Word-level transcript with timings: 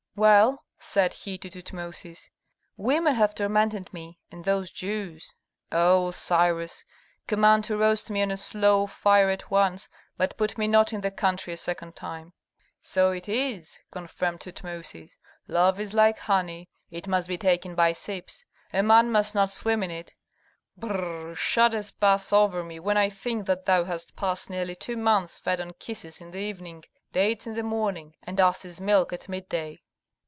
"Well," 0.13 0.65
said 0.77 1.13
he 1.15 1.37
to 1.37 1.49
Tutmosis, 1.49 2.29
"women 2.75 3.15
have 3.15 3.33
tormented 3.33 3.91
me, 3.93 4.19
and 4.29 4.43
those 4.43 4.69
Jews 4.69 5.33
O 5.71 6.11
Cyrus! 6.11 6.83
command 7.27 7.63
to 7.63 7.77
roast 7.77 8.09
me 8.11 8.21
on 8.21 8.29
a 8.29 8.35
slow 8.37 8.85
fire 8.87 9.29
at 9.29 9.49
once, 9.49 9.87
but 10.17 10.37
put 10.37 10.57
me 10.59 10.67
not 10.67 10.91
in 10.91 10.99
the 10.99 11.09
country 11.11 11.53
a 11.53 11.57
second 11.57 11.95
time." 11.95 12.33
"So 12.81 13.11
it 13.11 13.29
is," 13.29 13.81
confirmed 13.89 14.41
Tutmosis; 14.41 15.17
"love 15.47 15.79
is 15.79 15.93
like 15.93 16.19
honey. 16.19 16.69
It 16.91 17.07
must 17.07 17.27
be 17.29 17.37
taken 17.37 17.73
by 17.73 17.93
sips, 17.93 18.45
a 18.73 18.83
man 18.83 19.11
must 19.13 19.33
not 19.33 19.49
swim 19.49 19.81
in 19.81 19.89
it. 19.91 20.13
Brr! 20.77 21.33
shudders 21.35 21.93
pass 21.93 22.33
over 22.33 22.63
me 22.63 22.79
when 22.81 22.97
I 22.97 23.07
think 23.09 23.47
that 23.47 23.63
thou 23.65 23.85
hast 23.85 24.17
passed 24.17 24.49
nearly 24.51 24.75
two 24.75 24.97
months 24.97 25.39
fed 25.39 25.61
on 25.61 25.71
kisses 25.79 26.19
in 26.21 26.29
the 26.31 26.39
evening, 26.39 26.83
dates 27.13 27.47
in 27.47 27.53
the 27.53 27.63
morning, 27.63 28.13
and 28.21 28.39
asses' 28.41 28.81
milk 28.81 29.13
at 29.13 29.29
midday." 29.29 29.79